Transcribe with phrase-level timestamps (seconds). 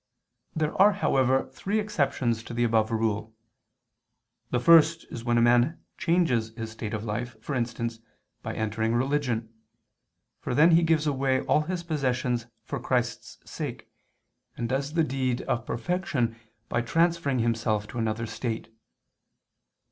[0.55, 3.35] There are, however, three exceptions to the above rule.
[4.49, 7.99] The first is when a man changes his state of life, for instance,
[8.41, 9.53] by entering religion,
[10.39, 13.91] for then he gives away all his possessions for Christ's sake,
[14.57, 16.35] and does the deed of perfection
[16.67, 18.73] by transferring himself to another state.